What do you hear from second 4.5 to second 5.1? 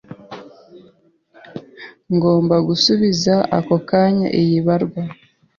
baruwa.